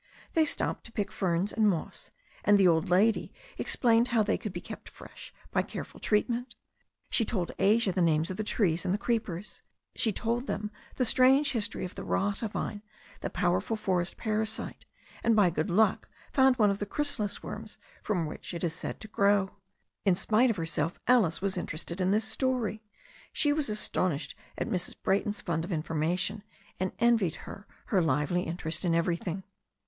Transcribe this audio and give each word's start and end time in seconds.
They 0.33 0.45
stopped 0.45 0.83
to 0.85 0.91
pick 0.91 1.11
ferns 1.11 1.53
and 1.53 1.69
moss, 1.69 2.09
and 2.43 2.57
the 2.57 2.67
old 2.67 2.89
lady 2.89 3.31
explained 3.59 4.07
how 4.07 4.23
they 4.23 4.35
could 4.35 4.51
be 4.51 4.59
kept 4.59 4.89
fresh 4.89 5.31
by 5.51 5.61
careful 5.61 5.99
treatment. 5.99 6.55
She 7.11 7.23
told 7.23 7.51
Asia 7.59 7.91
the 7.91 8.01
names 8.01 8.31
of 8.31 8.37
the 8.37 8.43
trees 8.43 8.83
and 8.83 8.95
the 8.95 8.97
creepers. 8.97 9.61
She 9.95 10.11
told 10.11 10.47
them 10.47 10.71
the 10.95 11.05
strange 11.05 11.51
history 11.51 11.85
of 11.85 11.93
the 11.93 12.03
rata 12.03 12.29
THE 12.31 12.35
STORY 12.37 12.45
OF 12.47 12.51
A 12.51 12.57
NEW 12.57 12.61
ZEALAND 12.63 12.81
RIVER 12.81 12.85
65 13.21 13.21
vine^ 13.21 13.21
the 13.21 13.29
powerful 13.29 13.75
forest 13.77 14.17
parasite, 14.17 14.85
and 15.23 15.35
by 15.35 15.49
good 15.51 15.69
luck 15.69 16.09
found 16.33 16.55
one 16.55 16.71
of 16.71 16.79
the 16.79 16.87
chrysalis 16.87 17.43
worms 17.43 17.77
from 18.01 18.25
which 18.25 18.55
it 18.55 18.63
is 18.63 18.73
said 18.73 18.99
to 19.01 19.07
grow. 19.07 19.51
In 20.03 20.15
spite 20.15 20.49
of 20.49 20.55
herself 20.57 20.97
Alice 21.07 21.41
wds 21.41 21.59
interested 21.59 22.01
in 22.01 22.09
this 22.09 22.25
story. 22.25 22.81
She 23.31 23.53
was 23.53 23.69
astonished 23.69 24.33
at 24.57 24.67
Mrs. 24.67 24.95
Brayton's 24.99 25.41
fund 25.41 25.63
of 25.63 25.71
information, 25.71 26.41
and 26.79 26.91
envied 26.97 27.35
her 27.45 27.67
her 27.93 28.01
lively 28.01 28.41
interest 28.47 28.83
in 28.83 28.95
everything. 28.95 29.43